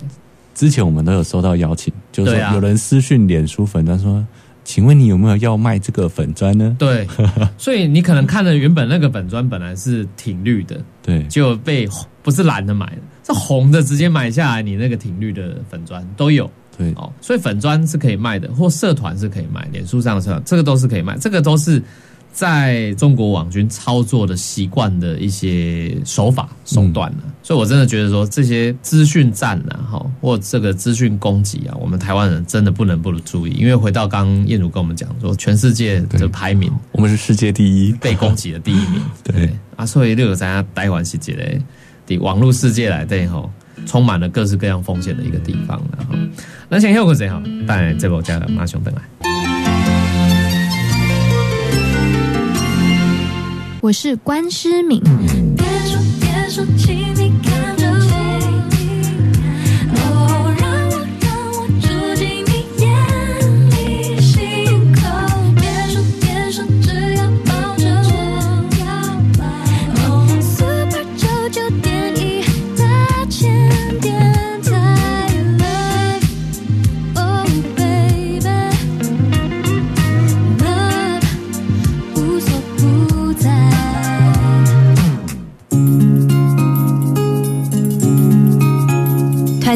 [0.54, 4.24] 之前我们都有收到邀请，就是有人私讯脸书粉他说，
[4.66, 6.74] 请问你有没有要卖这个粉砖呢？
[6.76, 7.06] 对，
[7.56, 11.88] 所以你可能看了原本那个粉砖本来是挺绿的，对，就被
[12.20, 17.10] 不是蓝的买的，是红的直接买下来，你那个挺绿的粉砖都有对，哦。
[17.20, 21.80] 所以粉砖是可以卖的，或社团是可以卖，脸书上的社团这个都是可以卖，这个都是
[22.36, 36.70] 在中国网军操作的习惯的一些手法手段呢、所以我真的觉得说这些资讯战啊，哈，或这个资讯攻击啊，我们台湾人真的不能不注意，因为回到刚刚燕如跟我们讲说，全世界的排名。
[36.92, 39.00] 我们是世界第一，被攻击的第一名。
[39.24, 41.42] 对啊，所以六个咱台湾是一个
[42.06, 43.50] 的网络世界来对吼，
[43.86, 46.14] 充满了各式各样风险的一个地方了哈。
[46.68, 47.42] 那先休个谁哈？
[47.66, 49.25] 当然这部家的马上登来。
[53.86, 55.00] 我是关诗敏。
[55.56, 56.64] 别说别说，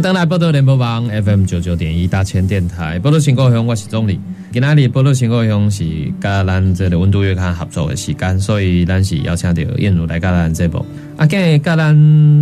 [0.00, 4.18] 迎登来波多联播网 FM 九九点一大千电台，波多新故乡，我是总理。
[4.50, 5.84] 今仔日波多新故乡是
[6.18, 10.78] 跟咱这个温度月刊合作的时间，所以咱是邀请到燕如来甲咱这部。
[11.18, 11.94] 啊，今日甲咱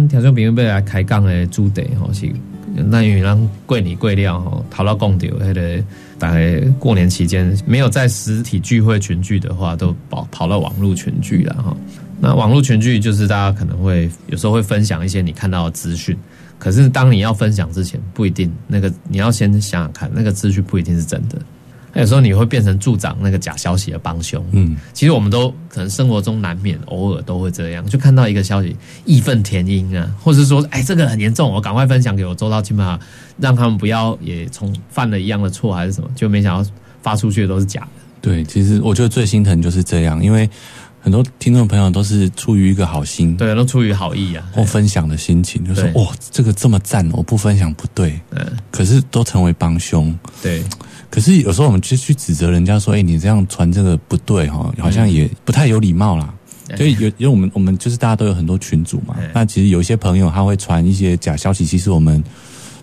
[0.06, 2.30] 听众朋友要来开讲的主题吼是，
[2.76, 5.84] 那因为咱过年过了吼，头老讲到迄个
[6.16, 11.76] 大概过年期间没有在实体聚会群聚的话，都跑跑到网络群聚了哈。
[12.20, 16.16] 那网络群聚就是大家可能会有时候会分享一些你看到的资讯，
[16.58, 21.38] 可是当你要分享之前，不一定那个你要先想想看，那个资讯不一定是真的。
[21.94, 24.44] 有时候你会变成助长那个假消息的帮凶。
[24.52, 32.98] 嗯，其实我们都可能生活中难免偶尔都会这样，就看到一个消息义愤填膺啊，或是说哎这个很严重，我赶快分享给我周遭亲朋好，
[33.38, 36.70] 让他们不要也从犯了一样的错还是什么，就没想到
[37.02, 37.88] 发出去的都是假的。
[38.20, 40.48] 对，其实我觉得最心疼就是这样，因为
[41.00, 44.44] 很多听众朋友都是出于一个好心，对，都出于好意啊。
[44.52, 45.92] 或分享的心情，就说对。
[45.94, 50.16] 哦，这个这么赞，我不分享不对，嗯，可是都成为帮凶。
[50.42, 50.62] 对，
[51.10, 56.34] 可是有时候我们去去指责人家说，哎、你这样传这个不对哈，好像也不太有礼貌啦。
[56.76, 62.22] 所以有，因为我们我们就是大家都有很多群组嘛哎，那其实有一些朋友他会传一些假消息，其实我们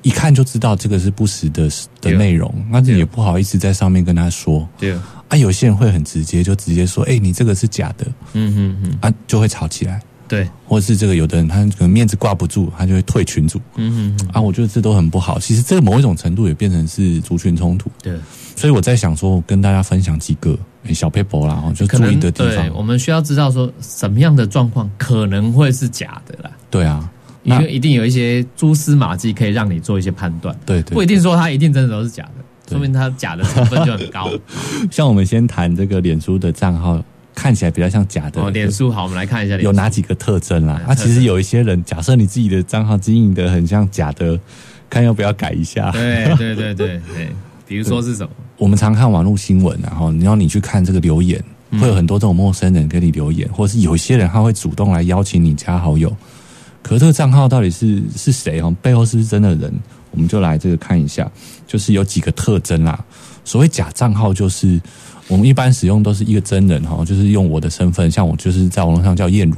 [0.01, 1.69] 一看就知道这个是不实的
[2.01, 4.67] 的内容，那这也不好意思在上面跟他说。
[4.79, 4.95] 对，
[5.27, 8.05] 啊，有些人会很直接，就直接说，哎、你这个是假的。
[8.33, 10.01] 嗯嗯嗯，啊，就会吵起来。
[10.27, 13.61] 对，或者是这个有的人他可能面子挂不住，他就会退群组。
[13.75, 15.39] 嗯嗯啊，我觉得这都很不好。
[15.39, 18.17] 其实这个某一种程度也变成是族群冲突，对，
[18.55, 22.81] 所以我在想说，我跟大家分享几个、诶小 paper 啦，哦就注意的地对，我。
[22.81, 27.07] 们需要知道说什么样的状况可能会是假的啦，对啊，
[27.43, 32.34] 因为一定有一些蛛丝马迹可以让你做一些判断，对对，不一定说它一定真的都是假的，对
[32.69, 34.29] 说明它假的成分就很高。
[34.91, 40.81] 像我们先谈这个脸书的账号，看起来比较像假的，哦，脸书好，我们来看一下有哪几个特征啦？
[40.85, 44.39] 那啊，其实有一些人，假设你自己的账号经营的很像假的，
[44.89, 45.91] 看要不要改一下。
[45.91, 47.29] 对对对对对，
[47.67, 48.29] 比如说是什么？
[48.57, 56.15] 我们常看网络新闻，然后你要你去看这个留言，嗯会有很多这种陌生人给你留言，或是有些人他会主动来邀请你加好友。
[56.81, 58.73] 可这个账号到底是是谁哦？
[58.81, 59.73] 背后是不是真的人？
[60.15, 61.29] 我们就来这个看一下，
[61.67, 63.03] 就是有几个特征啦。
[63.43, 64.81] 所谓假账号，就是
[65.27, 69.57] 我们一般使用都是一个真人哈，就是用我的身份，像我就是在网络上叫燕如，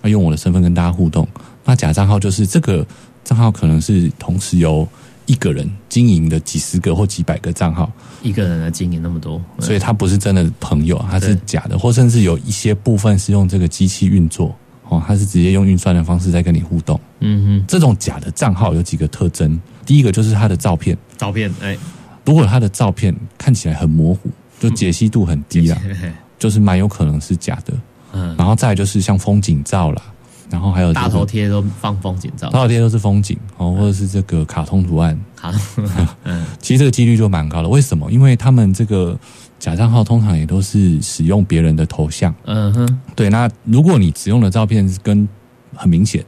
[0.00, 1.26] 那用我的身份跟大家互动。
[1.64, 2.86] 那假账号就是这个
[3.24, 4.88] 账号可能是同时由
[5.26, 7.90] 一个人经营的几十个或几百个账号，
[8.22, 14.56] 一个人来经营那么多，所以他不是真的朋友，他是假的，或甚至有一些部分是用这个机器运作，
[14.88, 16.98] 哦，他是直接用运算的方式在跟你互动。
[17.20, 21.78] 嗯哼这种假的账号有几个特征，第一个就是他的照片，照片哎，
[22.24, 24.28] 如果他的照片看起来很模糊，
[24.60, 26.12] 就解析度很低啦，嘿嘿。
[26.38, 27.72] 就是蛮有可能是假的。
[28.12, 30.02] 嗯，然后再来就是像风景照啦，
[30.50, 32.50] 然后还有、这个大头贴都放风景照。
[32.50, 35.50] 大，头贴都是风景哦，或者是这个卡通图案，好，
[36.24, 36.44] 嗯。
[36.60, 37.68] 其实这个几率就蛮高的。
[37.68, 38.10] 为什么？
[38.12, 39.18] 因为他们这个
[39.58, 42.34] 假账号通常也都是使用别人的头像。
[42.44, 45.26] 嗯哼，对，那如果你使用的照片是跟
[45.74, 46.22] 很明显，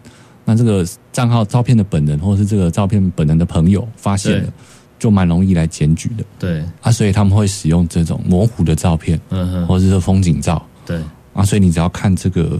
[0.48, 0.82] 那这个
[1.12, 4.50] 账号照片的本人或者是这个照片本人的朋友发现了，
[4.98, 6.90] 就蛮容易来检举的对，啊。
[6.90, 10.98] 所以他们会使用这种模糊的照片，嗯哼，或者是说风景照对，
[11.34, 11.44] 啊。
[11.44, 12.58] 所以你只要看这个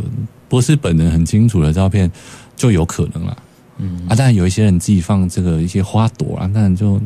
[0.50, 2.12] 不是本人很清楚的照片，
[2.56, 3.34] 就有可能了。
[3.78, 7.00] 嗯啊，当然有一些人自己放这个一些花朵啊，当然就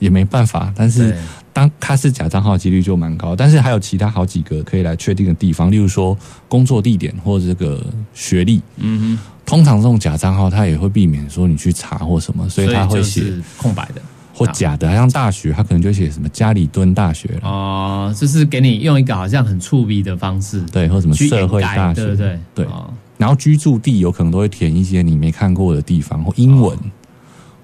[0.00, 0.72] 也没办法。
[0.74, 1.18] 但是对，
[1.52, 3.36] 当他是假账号，几率就蛮高。
[3.36, 7.80] 但是还有其他好几个可以来确定的地方，例如说工作地点或者这个
[8.12, 8.60] 学历。
[8.78, 13.22] 嗯哼通常这种假账号，他也会避免说你去查或什么，所，以他会写
[13.56, 14.02] 空白的。
[14.32, 22.38] 或假的，像大学，他可能就写什么家里蹲大学了，哦，就是给你用一个好像很触鼻的方式对，或什么社会大学，对不对？
[22.54, 26.80] 对哦然后居住地有可能都会填一些你没看过的地方，或英文，哦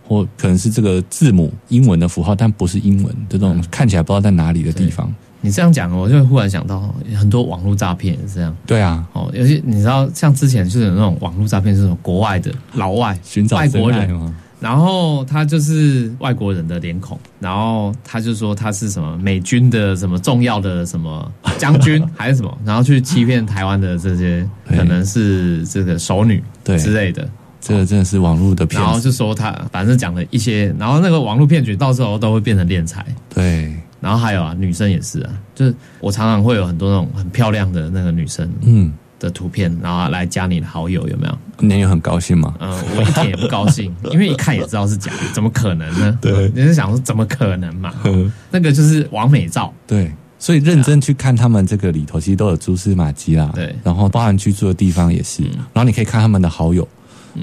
[0.06, 3.64] 或可能是这个字母英文的符号，但不是英文这种嗯。
[3.70, 5.12] 看起来不知道在哪里的地方。
[5.40, 8.56] 你这样讲，我就忽然想到很多网络诈骗也是这样。
[8.66, 14.34] 对啊，哦，尤其你知道，像之前就是有那种网络诈骗，是那种国外的老外寻找外国人，吗？
[14.58, 26.78] 然后他就是外国人的脸孔，然后他就说他是什么美军的什么重要的什么将军 还是什么，然后去欺骗台湾的这些可能是这个熟女对。
[26.78, 27.28] 之类的，
[27.68, 29.00] 这个真的是网络的骗然后。
[29.00, 33.04] 就说他反正讲了一些，然后那个网络骗局到时候都会变成敛财。
[33.28, 41.38] 对，然后还有啊，女生也是啊，就是我常常会有很多那种很漂亮的那个女生嗯，的图片，然后来加你的好友，有没有？
[41.58, 42.54] 你也很高兴吗？
[42.60, 46.18] 嗯，我一点也不高兴， 因为一看也知道是假的，怎么可能呢？
[46.20, 47.92] 对你是想说怎么可能嘛？
[48.50, 53.50] 那个就是完美照，对，所以认真去看他们这个里头，其实都有蛛丝马迹啦。
[53.54, 56.86] 对然后包含居住的地方也是，嗯然后你可以看他们的好友，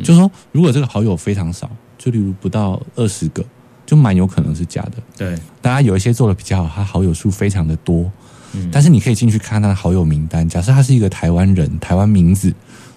[0.01, 3.43] 就是说如果这个好友非常少，就例如不到二十个，
[3.86, 4.93] 就蛮有可能是假的。
[5.17, 8.10] 对，当然有一些做的比较好，他好友数非常的多，
[8.53, 8.69] 嗯。
[8.71, 10.47] 但是你可以进去看他的好友名单。
[10.47, 12.53] 假设他是一个台湾人，台湾名字，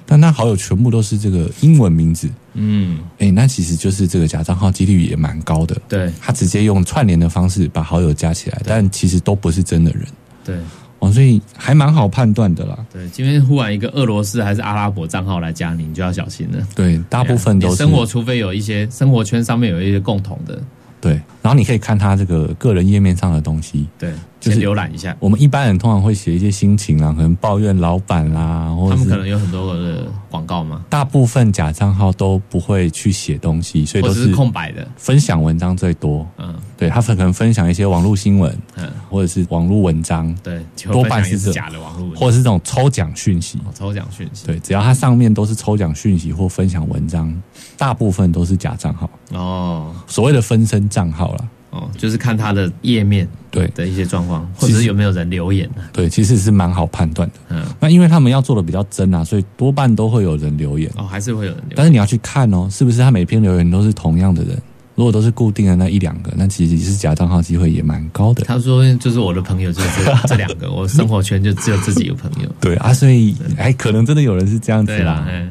[0.07, 5.77] 但他好友全部都是这个英文名字，嗯，诶，那其实就是这个假账号几率也蛮高的。
[5.89, 6.13] 对。
[6.21, 10.07] 他直接用串联的方式把好友加起来，但其实都不是真的人。
[10.45, 10.57] 对
[10.99, 12.79] 哦，所以还蛮好判断的啦。
[12.93, 16.67] 对，今天忽然一个俄罗斯还是阿拉伯账号来加你，你就要小心了。
[16.75, 20.61] 对，大部分都是你生活，除非有一些生活圈上面有一些共同的，
[21.01, 21.13] 对。
[21.43, 23.87] 然后你可以看他这个个人页面上的东西。
[23.99, 24.13] 对，
[24.55, 25.17] 就是浏览一下。
[25.21, 34.87] 我们一般人通常会写一些心情啊，可能抱怨老板啦，或他们可能有很多的广告嘛，大部分假账号都不会去写东西，所以都是空白的。
[34.97, 36.27] 分享文章最多。
[36.39, 43.57] 嗯对他可能分享一些网络新闻，嗯，或者是网络文章，对，多半是假的网络文，或者是这种抽奖讯息。
[43.61, 44.45] 哦抽奖讯息。
[44.45, 47.35] 对，只要它上面都是抽奖讯息或分享文章，
[47.79, 51.49] 大部分都是假账号，哦所谓的分身账号啦。
[51.77, 55.83] 哦，就是看它的页面对的一些状况，或者是有没有人留言呢？
[55.93, 57.35] 对，其实是蛮好判断的。
[57.51, 60.91] 嗯，那因为他们要做的比较真啊，所以多半都会有人留言。
[60.97, 64.57] 哦，还是会有人留言但是你要去看哦，是不是他每篇留言都是同样的人？
[64.95, 68.43] 如果都是固定的那一两个，那其实是假账号机会也蛮高的。
[68.45, 72.49] 他说就是我的朋友就是这 这两个，我生活圈就只有自己有朋友。
[72.63, 75.27] 对啊，所以哎，可能真的有人是这样子啦。
[75.29, 75.51] 嗯，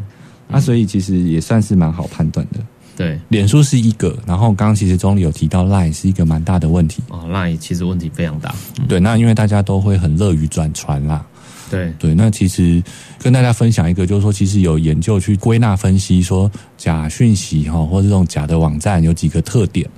[0.49, 2.59] 啊，所以其实也算是蛮好判断的。
[2.95, 8.55] 对，脸书是一个，然后刚刚其实钟理有提到 Line 是一个蛮大的问题哦，Line 其实问题非常大。
[8.87, 11.25] 对，那因为大家都会很乐于转传啦。
[11.69, 12.81] 对，对，那其实
[13.19, 19.89] 跟大家分享一个，就是说，其实有研究去归纳分析，说假讯息哈，或者这种假的网站有几个特点。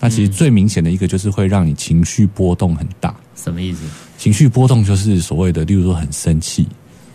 [0.00, 3.12] 那其实最明显的一个就是会让你情绪波动很大。
[3.34, 3.80] 什么意思？
[4.16, 6.66] 情绪波动就是所谓的，例如说很生气，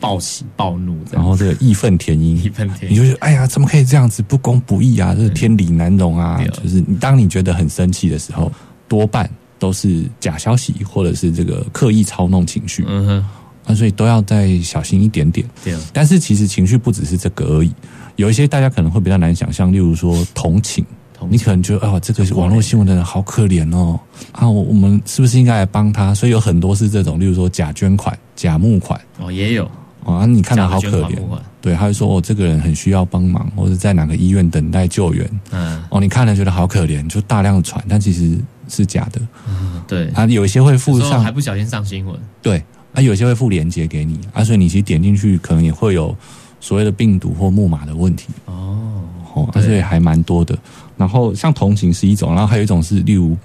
[0.03, 2.91] 暴喜暴怒，然后这个义愤填膺，义愤填膺。
[2.91, 5.15] 你就觉得哎呀，怎么可以这样子不公不义啊？
[5.15, 6.35] 这是天理难容啊。
[6.39, 6.47] 对！
[6.61, 8.51] 就是你当你觉得很生气的时候，
[8.89, 12.83] 多半都是假消息或者是这个刻意操弄情绪。
[12.85, 15.47] 嗯哼，啊，所以都要再小心一点点。
[15.63, 17.71] 对，但是其实情绪不只是这个而已，
[18.17, 20.85] 有一些大家可能会比较难想象，例如说同情。
[21.29, 23.97] 你可能觉得啊、这个网络新闻的人好可怜哦，
[24.33, 26.13] 啊，我我们是不是应该来帮他？
[26.13, 28.99] 所以有很多是这种，例如说假捐款、假募款。
[29.19, 29.63] 哦也有
[30.06, 31.18] 啊，你看到好可怜。
[31.62, 35.82] 对，他会说哦，这个人很需要帮忙，或者在哪个医院等待救援，嗯。
[35.89, 38.38] 哦，你看了觉得好可怜，就大量传，但其实
[38.68, 39.22] 是假的。
[39.47, 46.16] 嗯对，啊，有一些会附上还，不小心上新闻，对，啊，有些会附链接给你，啊，所以你其实点进去可能也会有
[46.60, 48.28] 所谓的病毒或木马的问题。
[48.45, 49.62] 哦，哦，对。
[49.62, 50.58] 所以还蛮多的。
[50.97, 53.38] 然后像同情是一种，然后还有一种是例如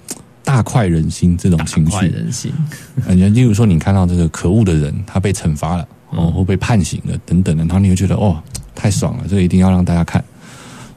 [0.45, 2.53] 大快人心这种情绪，快人心，
[3.07, 8.43] 感觉，例如说你看到这个可恶的人他被惩罚了，哦，会被判刑了等等的，然后你会觉得哦，
[8.75, 10.23] 太爽了，这个一定要让大家看。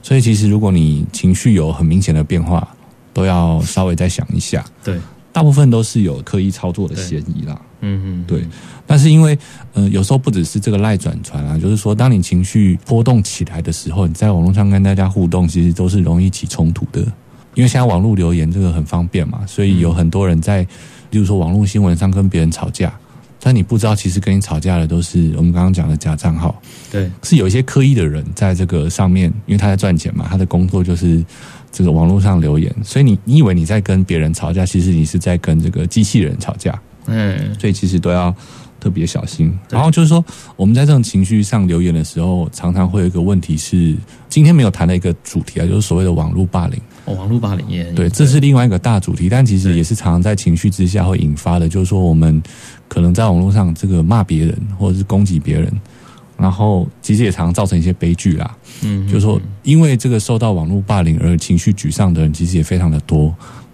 [0.01, 2.67] 所以其实如果你情绪有很明显的变化，
[3.13, 4.65] 都要稍微再想一下。
[4.83, 4.97] 对，
[5.31, 7.61] 大部分都是有刻意操作的嫌疑啦。
[7.81, 8.45] 嗯嗯，对，
[8.85, 9.37] 但是因为
[9.73, 17.01] 呃，有时候不只是这个赖转传啊，就是说，当你情绪波动起来的时候，你在网络上跟大家互动，其实都是容易起冲突的。
[17.53, 20.61] 因为现在网络留言这个很方便嘛，所以有很多人在，
[21.09, 22.93] 例如说网络新闻上跟别人吵架，
[23.41, 26.61] 但你不知道，其实跟你吵架的都是我们刚刚讲的假账号，
[26.91, 31.25] 对，是有一些刻意的人在这个上面，因为他在赚钱嘛，他的工作就是
[31.71, 36.79] 这个网络上留言，所以你你以为你在跟别人吵架，其实你是在跟这个机器人吵架。
[37.07, 38.33] 嗯，所以其实都要
[38.79, 39.51] 特别小心。
[39.69, 40.23] 然后就是说，
[40.55, 43.95] 我们在这种情绪上留言的时候，常常会有一个问题是，
[44.29, 46.79] 今天没有谈的一个主题啊，就是所谓的网络霸凌。
[47.05, 52.41] 哦，网络霸凌也对，这是另外一个大主题，但其实也是常常在情绪之下会引发的，就是说我们
[52.87, 55.71] 可能在网络上这个骂别人或者是攻击别人，
[56.37, 58.55] 然后其实也常常造成一些悲剧啦。
[58.83, 63.33] 嗯，就是说，因为这个受到网络霸凌而情绪沮丧的人，其实也非常的多。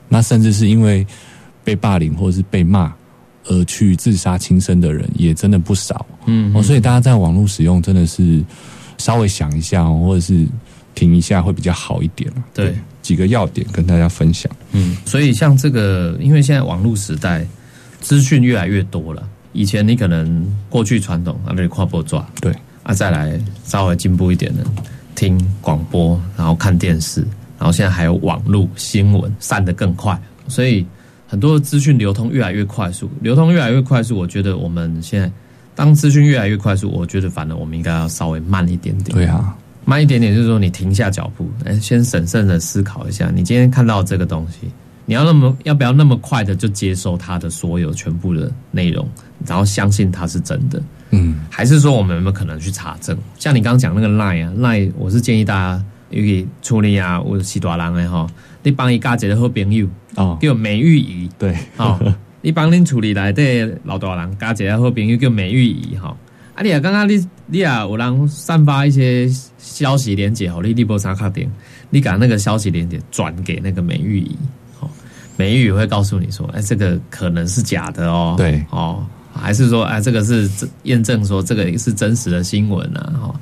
[0.09, 1.05] 那甚至是因为
[1.63, 2.93] 被霸凌或者是被骂
[3.45, 6.05] 而去自杀轻生的人，也真的不少。
[6.25, 8.41] 嗯哦，所以大家在网络使用真的是
[8.97, 10.47] 稍微想一下哦，或者是
[10.97, 12.27] 停一下会比较好一点。
[12.55, 12.73] 对，
[13.03, 14.51] 几个要点跟大家分享。
[14.71, 17.45] 嗯，所以像这个，因为现在网络时代，
[18.01, 19.21] 资讯越来越多了。
[19.53, 24.63] 以前你可能过去传统啊，那里跨播抓，对啊，再来稍微进步一点的，
[25.13, 27.21] 听广播，然后看电视，
[27.59, 30.83] 然后现在还有网络新闻，散得更快，所以
[31.27, 34.17] 很多资讯流通越来越快速，流通越来越快速。
[34.17, 35.31] 我觉得我们现在
[35.75, 39.15] 当资讯越来越快速，我觉得反而我们应该要稍微慢一点点。
[39.15, 39.55] 对啊，
[39.89, 44.67] 慢一点点，就是说你停下脚步，哎，先审慎的思考一下，你今天看到这个东西，
[45.05, 49.07] 你要那么要不要那么快的就接受它的所有全部的内容，
[49.45, 53.17] 然后相信它是真的，嗯，还是说我们有没有可能去查证？
[53.39, 58.27] 像你刚刚讲那个 line 啊，line，我是建议大家尤其处理啊，我是大人的哈，
[58.63, 61.97] 你帮伊加一个好朋友，哦，叫美玉仪，对，哦，
[62.41, 66.13] 你帮恁处理来的老大人加一个好朋友叫美玉仪哈。
[66.55, 71.49] 啊，你啊，刚刚你你啊，有人散发一些消息连接吼，你你波啥卡点，
[71.89, 74.35] 你把那个消息连接转给那个美玉仪，
[74.81, 74.89] 哦，
[75.37, 78.61] 美玉仪会告诉你说，哎，这个可能是假的哦，对。
[78.69, 83.35] 哦，还是说，哎，这个是真验证说这个是真实的新闻啊，哦，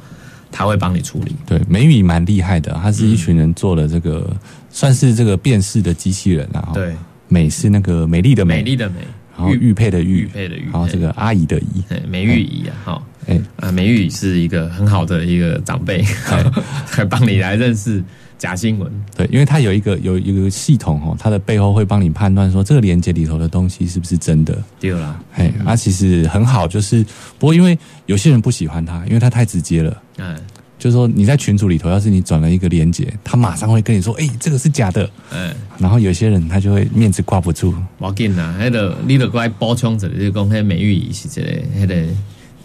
[0.52, 4.30] 他会帮你处理，对，美语蛮厉害的，他是一群人做的这个，
[4.70, 6.96] 算是这个辨识的机器人啊。，对，
[7.28, 8.98] 美是那个美丽的美，美丽的美，
[9.36, 16.04] 然后玉佩的玉，玉佩的玉然后这个阿姨的姨，哎美玉仪啊，哈、哎，啊，美玉是一个很好的一个长辈，
[16.92, 18.04] 会帮你来认识
[18.38, 18.92] 假新闻。
[19.16, 24.58] 对，因为它有一个有一个系统哦，它的背后会帮你判断说这个连接里头的东西是不是真的。
[24.80, 27.04] 对啦，哎，啊，其实很好，就是
[27.40, 30.02] 不过因为有些人不喜欢它，因为它太直接了。
[30.18, 30.38] 嗯
[30.78, 35.10] 就是说你在群组里头，要是你转了一个连接，他马上会跟你说：“哎、这个是假的。
[35.32, 41.96] 嗯，”然后有些人他就会面子挂不住，无要紧啦，那个你得过来补充者，就是讲，迄美玉仪是一个迄个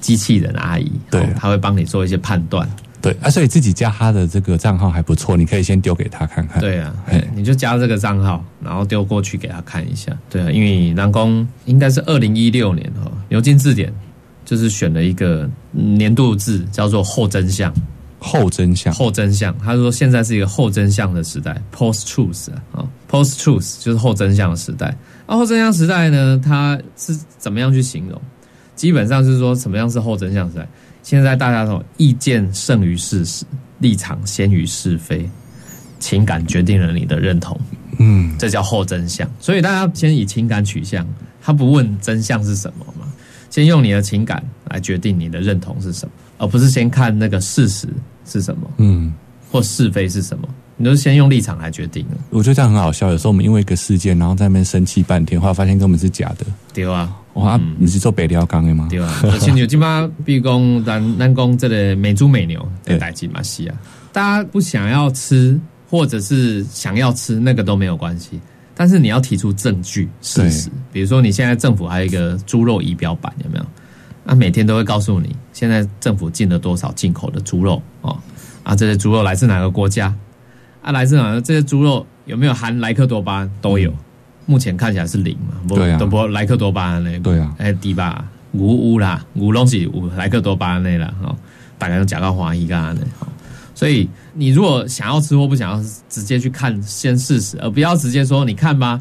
[0.00, 2.68] 机器人阿姨，对哦她会帮你做一些判断。
[3.02, 6.60] 对啊，所以自己加他的这个账号还不错，你可以先丢给他看看。
[6.60, 6.94] 对啊，
[7.34, 10.12] 你就加这个账号，然后丢过去给他看一下。
[10.28, 13.90] 对啊，因为南宫应该是二零一六年哈，牛津字典
[14.44, 17.72] 就是选了一个嗯年度字，叫做后真相。
[18.22, 24.94] 后真相，后真相，他说现在是一个后真相的时代，post truth 啊、哦、，post truth 就是后真相的时代。
[25.26, 28.20] 那后真相时代呢，它是怎么样去形容？
[28.80, 30.66] 基本上是说什么样是后真相时代？
[31.02, 33.44] 现在大家说意见胜于事实，
[33.80, 35.28] 立场先于是非，
[35.98, 37.60] 情感决定了你的认同，
[37.98, 39.30] 嗯，这叫后真相。
[39.38, 41.06] 所以大家先以情感取向，
[41.42, 43.06] 他不问真相是什么嘛，
[43.50, 47.86] 先用你的情感来决定你的认同是什么，而不是先看那个事实
[48.24, 48.70] 是什么。
[48.78, 49.12] 嗯，
[49.52, 53.10] 或是非是什么，你都是先用立场来决定的，我觉得这样很好笑。
[53.10, 56.46] 有时候我们因为一个事件，然后在那边生气半天，后来发现根本是假的。
[56.72, 58.88] 对啊，哇，啊你是做北辽钢的吗？
[58.90, 59.20] 对啊。
[59.24, 63.76] 而且你今嘛，比如讲 咱咱讲这个美猪美牛的代志嘛是啊，
[64.12, 65.58] 大家不想要吃，
[65.88, 68.40] 或者是想要吃，那个都没有关系。
[68.74, 73.66] 但是你要提出证据事实，比如说你现在政府还有一个猪肉仪表板，有没有？
[74.24, 78.16] 啊，每天都会告诉你现在政府进了多少进口的猪肉哦，
[78.62, 80.14] 啊，这些猪肉来自哪个国家？
[80.82, 81.40] 啊，来自哪个？
[81.40, 83.50] 这些猪肉有没有含莱克多巴胺？
[83.60, 83.92] 都有，
[84.46, 85.98] 目前看起来是零嘛，不对啊。
[85.98, 87.54] 都不莱克多巴胺嘞，对啊。
[87.58, 91.36] 哎，低吧，牛有啦，牛拢是有莱克多巴胺的啦，吼、
[91.78, 93.26] 大概都讲到华裔干的，吼
[93.74, 99.00] 所以你如果想要吃或不想要吃，直接去看先试试，而不要直接说你看吧，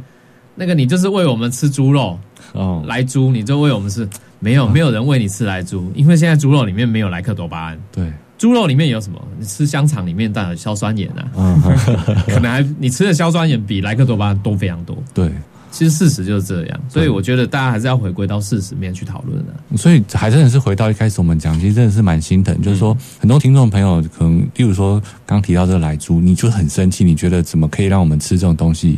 [0.55, 2.17] 那个你就是喂我们吃猪肉，
[2.53, 4.07] 哦，来猪你就喂我们吃，
[4.39, 9.21] 没有没有人喂你吃来猪，因为现在猪肉里面没有莱克多巴胺，对，猪肉里面有什么？
[9.37, 11.61] 你吃香肠里面带有硝酸盐啊，嗯，
[12.25, 14.97] 可能还你吃的硝酸盐比莱克多巴胺多非常多。
[15.13, 15.29] 对，
[15.71, 19.77] 其实事实就是这样，所以我觉得大家还是要回归到事实面去讨论的。
[19.77, 28.97] 所以还真的是回到一开始我们讲，其实真的是蛮心疼，就是说很多听众朋友可能，例如说刚提到这个来猪，你就很生气，你觉得怎么可以让我们吃这种东西？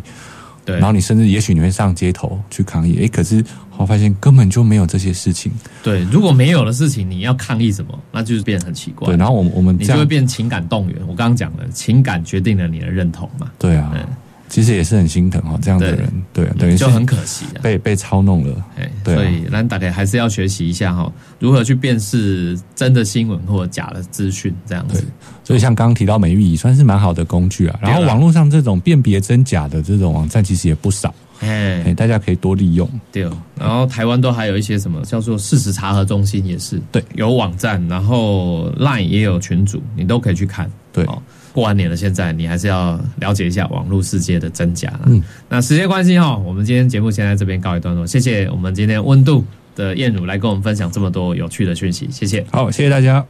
[0.64, 3.44] 对，然后你甚至也许你会上街头去抗议，诶，可是
[3.78, 5.52] 我发现根本就没有这些事情。
[5.82, 9.08] 对，如果没有的事情，你要抗议什么，那就是变得很奇怪。
[9.08, 10.98] 对，然后我们我们你就会变情感动员。
[11.02, 14.06] 我刚刚讲了，情感决定了你的认同嘛，对啊嗯，
[14.52, 17.64] 其实也是很心疼哦，这样的人，对啊，等于是就很可惜啊。
[17.64, 18.54] 被被操弄了。
[18.78, 25.02] 哎，对啊所以兰大概还是要学习一下哈，如何去辨识真的新闻或假的资讯，这样子。
[25.46, 32.88] 所以像刚刚提到美玉仪算是蛮好的工具啊，然后网络上这种辨别真假的这种网站其实也不少，哎，哎，大家可以多利用。
[33.10, 33.38] 对哦。
[33.58, 40.70] 然后台湾都还有一些什么叫做事实查核中心，也是对有网站，然后 Line 也有群组，你都可以去看。
[40.94, 41.22] 对哦，
[41.54, 45.02] 过完年了，现在你还是要了解一下网络世界的真假啦。
[45.06, 49.44] 嗯那时间关系哈，我们今天节目先在这边告一段落，谢谢我们今天温度
[49.76, 52.46] 的燕乳来跟我们分享这么多有趣的讯息，谢谢。
[52.52, 53.26] 好，谢谢大家。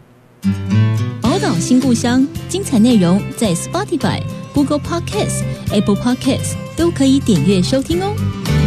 [1.22, 4.22] 宝岛新故乡，精彩内容在 Spotify、
[4.54, 8.61] Google Podcasts、Apple Podcasts 都可以点阅收听哦。